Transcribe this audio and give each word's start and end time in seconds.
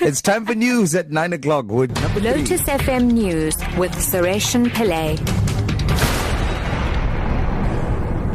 It's 0.00 0.20
time 0.22 0.46
for 0.46 0.54
news 0.54 0.94
at 0.94 1.10
9 1.10 1.32
o'clock 1.32 1.66
with 1.66 1.94
number 2.00 2.20
three. 2.20 2.30
Lotus 2.30 2.62
FM 2.62 3.12
News 3.12 3.56
with 3.78 3.92
Sareshen 3.92 4.66
Pillay. 4.66 5.18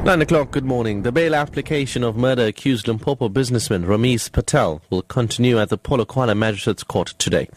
Nine 0.06 0.22
o'clock, 0.22 0.52
good 0.52 0.64
morning. 0.66 1.04
The 1.04 1.12
bail 1.12 1.36
application 1.36 2.04
of 2.04 2.16
murder 2.16 2.46
accused 2.46 2.88
Limpopo 2.88 3.30
businessman 3.30 3.84
Rameez 3.86 4.32
Patel 4.32 4.82
will 4.90 5.02
continue 5.04 5.60
at 5.60 5.70
the 5.70 5.78
Polokwane 5.78 6.36
Magistrates 6.38 6.84
Court 6.84 7.14
today. 7.20 7.50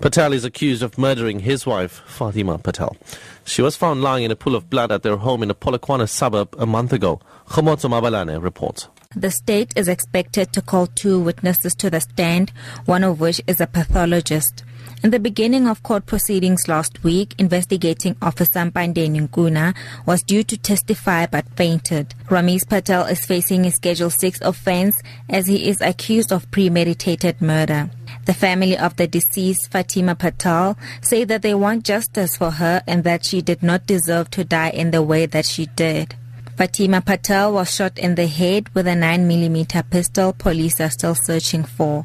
Patel 0.00 0.32
is 0.32 0.44
accused 0.44 0.82
of 0.82 0.96
murdering 0.98 1.40
his 1.40 1.66
wife, 1.66 2.02
Fatima 2.06 2.58
Patel. 2.58 2.96
She 3.44 3.60
was 3.62 3.76
found 3.76 4.02
lying 4.02 4.24
in 4.24 4.30
a 4.30 4.36
pool 4.36 4.56
of 4.56 4.70
blood 4.70 4.90
at 4.90 5.02
their 5.02 5.16
home 5.18 5.42
in 5.42 5.50
a 5.50 5.54
Polokwane 5.54 6.08
suburb 6.08 6.56
a 6.58 6.66
month 6.66 6.92
ago. 6.92 7.20
Khomotso 7.50 7.88
Mabalane 7.90 8.42
reports. 8.42 8.88
The 9.14 9.30
state 9.30 9.72
is 9.76 9.88
expected 9.88 10.52
to 10.52 10.62
call 10.62 10.86
two 10.86 11.20
witnesses 11.20 11.74
to 11.76 11.90
the 11.90 12.00
stand, 12.00 12.52
one 12.86 13.04
of 13.04 13.20
which 13.20 13.40
is 13.46 13.60
a 13.60 13.66
pathologist. 13.66 14.64
In 15.04 15.10
the 15.10 15.18
beginning 15.18 15.66
of 15.66 15.82
court 15.82 16.06
proceedings 16.06 16.68
last 16.68 17.02
week, 17.02 17.34
investigating 17.36 18.14
officer 18.22 18.60
Mpandeni 18.60 19.28
Nkuna 19.28 19.74
was 20.06 20.22
due 20.22 20.44
to 20.44 20.56
testify 20.56 21.26
but 21.26 21.44
fainted. 21.56 22.14
Rameez 22.30 22.64
Patel 22.68 23.06
is 23.06 23.26
facing 23.26 23.66
a 23.66 23.72
Schedule 23.72 24.10
6 24.10 24.40
offense 24.42 25.02
as 25.28 25.46
he 25.46 25.68
is 25.68 25.80
accused 25.80 26.32
of 26.32 26.48
premeditated 26.52 27.42
murder. 27.42 27.90
The 28.26 28.34
family 28.34 28.78
of 28.78 28.94
the 28.96 29.08
deceased 29.08 29.72
Fatima 29.72 30.14
Patel 30.14 30.78
say 31.00 31.24
that 31.24 31.42
they 31.42 31.54
want 31.54 31.84
justice 31.84 32.36
for 32.36 32.52
her 32.52 32.82
and 32.86 33.02
that 33.02 33.24
she 33.24 33.42
did 33.42 33.62
not 33.62 33.86
deserve 33.86 34.30
to 34.30 34.44
die 34.44 34.70
in 34.70 34.92
the 34.92 35.02
way 35.02 35.26
that 35.26 35.46
she 35.46 35.66
did. 35.66 36.14
Fatima 36.56 37.00
Patel 37.00 37.54
was 37.54 37.74
shot 37.74 37.98
in 37.98 38.14
the 38.14 38.26
head 38.26 38.68
with 38.74 38.86
a 38.86 38.90
9mm 38.90 39.90
pistol 39.90 40.32
police 40.32 40.80
are 40.80 40.90
still 40.90 41.14
searching 41.14 41.64
for. 41.64 42.04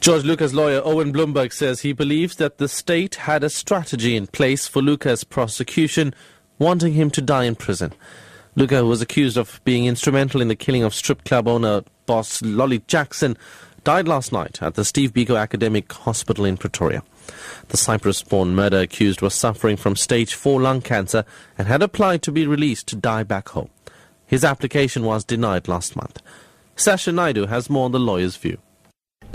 George 0.00 0.22
Louca's 0.22 0.52
lawyer 0.52 0.82
Owen 0.84 1.12
Blumberg 1.12 1.52
says 1.52 1.80
he 1.80 1.94
believes 1.94 2.36
that 2.36 2.58
the 2.58 2.68
state 2.68 3.14
had 3.14 3.42
a 3.42 3.48
strategy 3.48 4.16
in 4.16 4.26
place 4.26 4.68
for 4.68 4.82
Louca's 4.82 5.24
prosecution, 5.24 6.14
wanting 6.58 6.92
him 6.92 7.10
to 7.12 7.22
die 7.22 7.44
in 7.44 7.54
prison. 7.54 7.92
Louca, 8.54 8.86
was 8.86 9.00
accused 9.00 9.38
of 9.38 9.60
being 9.64 9.86
instrumental 9.86 10.42
in 10.42 10.48
the 10.48 10.54
killing 10.54 10.82
of 10.82 10.94
strip 10.94 11.24
club 11.24 11.48
owner 11.48 11.82
boss 12.06 12.42
Lolly 12.42 12.82
Jackson, 12.86 13.36
died 13.84 14.08
last 14.08 14.32
night 14.32 14.62
at 14.62 14.74
the 14.74 14.84
Steve 14.84 15.12
Biko 15.12 15.38
Academic 15.38 15.92
Hospital 15.92 16.46
in 16.46 16.56
Pretoria. 16.56 17.02
The 17.68 17.76
Cyprus-born 17.76 18.54
murder 18.54 18.80
accused 18.80 19.20
was 19.20 19.34
suffering 19.34 19.76
from 19.76 19.94
stage 19.94 20.34
4 20.34 20.60
lung 20.60 20.80
cancer 20.80 21.24
and 21.58 21.68
had 21.68 21.82
applied 21.82 22.22
to 22.22 22.32
be 22.32 22.46
released 22.46 22.86
to 22.88 22.96
die 22.96 23.22
back 23.22 23.50
home. 23.50 23.68
His 24.26 24.42
application 24.42 25.04
was 25.04 25.22
denied 25.22 25.68
last 25.68 25.96
month. 25.96 26.22
Sasha 26.76 27.12
Naidu 27.12 27.46
has 27.46 27.68
more 27.68 27.84
on 27.84 27.92
the 27.92 28.00
lawyer's 28.00 28.36
view. 28.36 28.58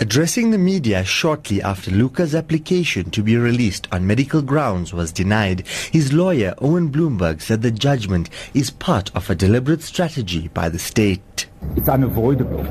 Addressing 0.00 0.50
the 0.50 0.58
media 0.58 1.04
shortly 1.04 1.62
after 1.62 1.90
Louca's 1.90 2.34
application 2.34 3.10
to 3.10 3.22
be 3.22 3.36
released 3.36 3.86
on 3.92 4.06
medical 4.06 4.42
grounds 4.42 4.92
was 4.92 5.12
denied, 5.12 5.66
his 5.92 6.12
lawyer 6.12 6.54
Owen 6.58 6.88
Blumberg 6.88 7.40
said 7.40 7.62
the 7.62 7.70
judgment 7.70 8.30
is 8.52 8.70
part 8.70 9.14
of 9.14 9.30
a 9.30 9.34
deliberate 9.34 9.82
strategy 9.82 10.48
by 10.48 10.68
the 10.68 10.78
state. 10.78 11.46
It's 11.76 11.88
unavoidable 11.88 12.64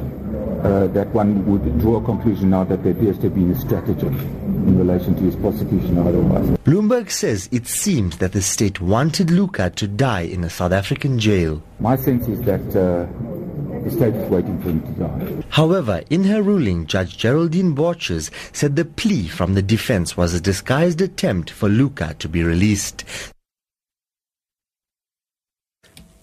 uh, 0.64 0.88
that 0.88 1.08
one 1.10 1.46
would 1.46 1.80
draw 1.80 1.98
a 1.98 2.04
conclusion 2.04 2.50
now 2.50 2.64
that 2.64 2.84
there 2.84 2.92
appears 2.92 3.18
to 3.18 3.24
have 3.24 3.36
been 3.36 3.52
a 3.52 3.60
strategy 3.60 4.08
in 4.08 4.78
relation 4.78 5.16
to 5.16 5.24
his 5.24 5.36
prosecution 5.36 5.98
or 5.98 6.10
otherwise. 6.10 6.58
Blumberg 6.64 7.10
says 7.12 7.50
it 7.52 7.68
seems 7.68 8.18
that 8.18 8.34
the 8.34 8.42
state 8.42 8.82
wanted 8.82 9.28
Louca 9.28 9.74
to 9.76 9.88
die 9.88 10.22
in 10.22 10.44
a 10.44 10.50
South 10.50 10.72
African 10.72 11.20
jail. 11.20 11.62
My 11.80 11.96
sense 11.96 12.28
is 12.28 12.42
that 12.42 12.62
uh, 12.76 13.08
the 13.84 13.92
state 13.92 14.14
is 14.14 14.30
waiting 14.30 14.62
for 14.62 14.70
him 14.70 14.82
to 14.82 14.92
die. 15.00 15.44
However, 15.50 16.04
in 16.10 16.24
her 16.26 16.42
ruling, 16.42 16.86
Judge 16.86 17.18
Geraldine 17.18 17.76
Borchers 17.76 18.30
said 18.54 18.76
the 18.76 18.86
plea 18.86 19.28
from 19.28 19.54
the 19.54 19.62
defense 19.62 20.18
was 20.18 20.34
a 20.34 20.42
disguised 20.42 21.02
attempt 21.02 21.50
for 21.50 21.70
Louca 21.70 22.18
to 22.18 22.30
be 22.30 22.44
released. 22.44 23.06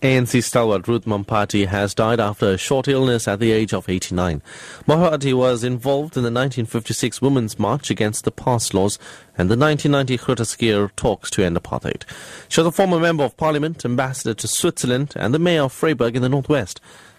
ANC 0.03 0.45
stalwart 0.45 0.87
Ruth 0.87 1.07
Mompati 1.07 1.67
has 1.67 1.95
died 1.95 2.21
after 2.21 2.51
a 2.51 2.59
short 2.59 2.87
illness 2.87 3.27
at 3.27 3.41
the 3.41 3.51
age 3.51 3.73
of 3.73 3.89
89. 3.89 4.43
Mompati 4.87 5.33
was 5.33 5.65
involved 5.65 6.19
in 6.19 6.23
the 6.23 6.29
1956 6.29 7.23
Women's 7.23 7.59
March 7.59 7.89
against 7.89 8.25
the 8.25 8.31
pass 8.31 8.75
laws 8.75 8.99
and 9.39 9.51
the 9.51 9.57
1990 9.57 10.19
Groote 10.19 10.97
talks 10.97 11.31
to 11.31 11.43
end 11.43 11.57
apartheid. 11.57 12.03
She 12.49 12.61
was 12.61 12.67
a 12.67 12.73
former 12.73 13.01
Member 13.01 13.25
of 13.25 13.39
Parliament, 13.39 13.87
Ambassador 13.87 14.35
to 14.35 14.47
Switzerland 14.47 15.15
and 15.17 15.33
the 15.33 15.39
Mayor 15.39 15.63
of 15.63 15.73
Vryburg 15.73 16.15
in 16.15 16.21
the 16.21 16.29
Northwest. 16.29 16.79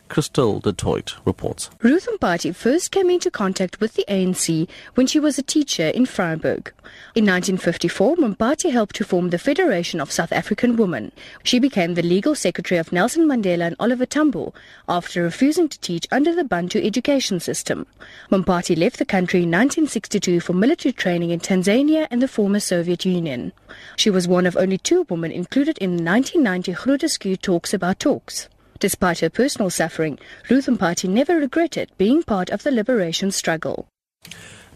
Crystal 0.09 0.59
Detroit 0.59 1.15
reports. 1.25 1.69
Ruth 1.81 2.07
Mompati 2.07 2.55
first 2.55 2.91
came 2.91 3.09
into 3.09 3.29
contact 3.29 3.79
with 3.79 3.93
the 3.93 4.05
ANC 4.07 4.67
when 4.95 5.07
she 5.07 5.19
was 5.19 5.37
a 5.37 5.43
teacher 5.43 5.87
in 5.87 6.05
Vryburg. 6.05 6.71
In 7.15 7.25
1954, 7.25 8.15
Mompati 8.15 8.71
helped 8.71 8.95
to 8.95 9.03
form 9.03 9.29
the 9.29 9.37
Federation 9.37 9.99
of 9.99 10.11
South 10.11 10.31
African 10.31 10.75
Women. 10.75 11.11
She 11.43 11.59
became 11.59 11.93
the 11.93 12.01
legal 12.01 12.35
secretary 12.35 12.79
of 12.79 12.91
Nelson 12.91 13.27
Mandela 13.27 13.67
and 13.67 13.75
Oliver 13.79 14.05
Tambo 14.05 14.53
after 14.87 15.23
refusing 15.23 15.69
to 15.69 15.79
teach 15.79 16.07
under 16.11 16.33
the 16.33 16.43
Bantu 16.43 16.81
education 16.81 17.39
system. 17.39 17.85
Mompati 18.31 18.77
left 18.77 18.97
the 18.99 19.05
country 19.05 19.43
in 19.43 19.51
1962 19.51 20.39
for 20.39 20.53
military 20.53 20.93
training 20.93 21.31
in 21.31 21.39
Tanzania 21.39 22.07
and 22.09 22.21
the 22.21 22.27
former 22.27 22.59
Soviet 22.59 23.05
Union. 23.05 23.51
She 23.95 24.09
was 24.09 24.27
one 24.27 24.45
of 24.45 24.55
only 24.57 24.77
two 24.77 25.05
women 25.09 25.31
included 25.31 25.77
in 25.79 25.97
the 25.97 26.03
1990 26.03 26.73
Groote 26.73 27.41
talks 27.41 27.73
about 27.73 27.99
talks. 27.99 28.47
Despite 28.79 29.19
her 29.19 29.29
personal 29.29 29.69
suffering, 29.69 30.19
Ruth 30.49 30.67
Mompati 30.67 31.09
never 31.09 31.37
regretted 31.37 31.91
being 31.97 32.21
part 32.21 32.49
of 32.49 32.63
the 32.63 32.71
liberation 32.71 33.31
struggle. 33.31 33.87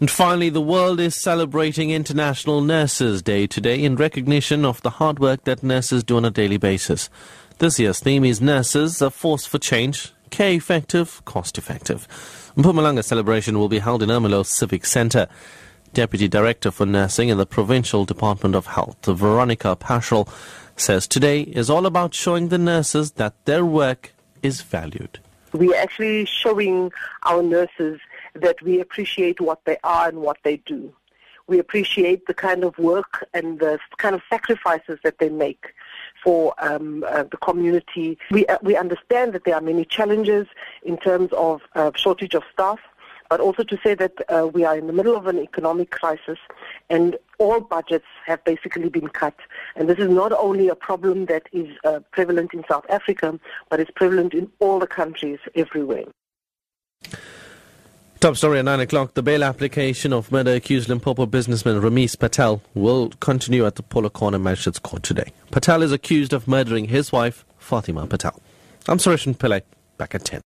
And 0.00 0.10
finally, 0.10 0.48
the 0.48 0.60
world 0.60 0.98
is 0.98 1.14
celebrating 1.14 1.90
International 1.90 2.60
Nurses 2.60 3.22
Day 3.22 3.46
today 3.46 3.84
in 3.84 3.94
recognition 3.94 4.64
of 4.64 4.82
the 4.82 4.90
hard 4.90 5.20
work 5.20 5.44
that 5.44 5.62
nurses 5.62 6.02
do 6.02 6.16
on 6.16 6.24
a 6.24 6.30
daily 6.30 6.56
basis. 6.56 7.08
This 7.58 7.78
year's 7.78 8.00
theme 8.00 8.24
is 8.24 8.40
Nurses, 8.40 9.00
a 9.00 9.10
Force 9.10 9.46
for 9.46 9.58
Change, 9.58 10.12
Care 10.30 10.54
Effective, 10.54 11.24
Cost 11.24 11.56
Effective. 11.56 12.08
Mpumalanga 12.56 13.04
celebration 13.04 13.58
will 13.58 13.68
be 13.68 13.78
held 13.78 14.02
in 14.02 14.08
Ermelo 14.08 14.44
Civic 14.44 14.84
Centre. 14.84 15.28
Deputy 15.92 16.26
Director 16.26 16.70
for 16.70 16.86
Nursing 16.86 17.28
in 17.28 17.36
the 17.36 17.46
Provincial 17.46 18.06
Department 18.06 18.54
of 18.54 18.66
Health, 18.66 19.04
Veronica 19.04 19.76
Paschal, 19.76 20.26
says 20.76 21.06
today 21.06 21.42
is 21.42 21.70
all 21.70 21.86
about 21.86 22.14
showing 22.14 22.48
the 22.48 22.58
nurses 22.58 23.12
that 23.12 23.34
their 23.44 23.64
work 23.64 24.12
is 24.42 24.62
valued. 24.62 25.18
We're 25.52 25.76
actually 25.76 26.24
showing 26.24 26.92
our 27.24 27.42
nurses 27.42 28.00
that 28.34 28.60
we 28.62 28.80
appreciate 28.80 29.40
what 29.40 29.64
they 29.64 29.76
are 29.84 30.08
and 30.08 30.18
what 30.18 30.38
they 30.42 30.56
do. 30.58 30.92
We 31.46 31.58
appreciate 31.58 32.26
the 32.26 32.34
kind 32.34 32.64
of 32.64 32.78
work 32.78 33.28
and 33.34 33.58
the 33.58 33.78
kind 33.98 34.14
of 34.14 34.22
sacrifices 34.30 34.98
that 35.04 35.18
they 35.18 35.28
make 35.28 35.74
for 36.22 36.54
um, 36.58 37.04
uh, 37.06 37.24
the 37.24 37.36
community. 37.36 38.16
We, 38.30 38.46
uh, 38.46 38.58
we 38.62 38.76
understand 38.76 39.32
that 39.34 39.44
there 39.44 39.56
are 39.56 39.60
many 39.60 39.84
challenges 39.84 40.46
in 40.82 40.96
terms 40.96 41.30
of 41.32 41.62
uh, 41.74 41.90
shortage 41.94 42.34
of 42.34 42.44
staff, 42.52 42.78
but 43.28 43.40
also 43.40 43.64
to 43.64 43.78
say 43.84 43.94
that 43.94 44.12
uh, 44.28 44.46
we 44.46 44.64
are 44.64 44.76
in 44.76 44.86
the 44.86 44.92
middle 44.92 45.16
of 45.16 45.26
an 45.26 45.38
economic 45.38 45.90
crisis 45.90 46.38
and 46.88 47.16
all 47.42 47.60
budgets 47.60 48.06
have 48.24 48.42
basically 48.44 48.88
been 48.88 49.08
cut. 49.08 49.34
And 49.76 49.88
this 49.88 49.98
is 49.98 50.08
not 50.08 50.32
only 50.32 50.68
a 50.68 50.74
problem 50.74 51.26
that 51.26 51.48
is 51.52 51.68
uh, 51.84 52.00
prevalent 52.12 52.54
in 52.54 52.64
South 52.70 52.86
Africa, 52.88 53.38
but 53.68 53.80
it's 53.80 53.90
prevalent 53.90 54.32
in 54.32 54.50
all 54.60 54.78
the 54.78 54.86
countries 54.86 55.40
everywhere. 55.54 56.04
Top 58.20 58.36
story 58.36 58.60
at 58.60 58.64
9 58.64 58.78
o'clock. 58.78 59.14
The 59.14 59.22
bail 59.22 59.42
application 59.42 60.12
of 60.12 60.30
murder 60.30 60.52
accused 60.52 60.88
Limpopo 60.88 61.26
businessman 61.26 61.80
Rameez 61.80 62.16
Patel 62.16 62.62
will 62.72 63.10
continue 63.18 63.66
at 63.66 63.74
the 63.74 63.82
Polokwane 63.82 64.40
Magistrates 64.40 64.78
Court 64.78 65.02
today. 65.02 65.32
Patel 65.50 65.82
is 65.82 65.90
accused 65.90 66.32
of 66.32 66.46
murdering 66.46 66.84
his 66.84 67.10
wife, 67.10 67.44
Fatima 67.58 68.06
Patel. 68.06 68.40
I'm 68.86 68.98
Suresh 68.98 69.26
Pillay, 69.36 69.62
back 69.98 70.14
at 70.14 70.24
10. 70.24 70.40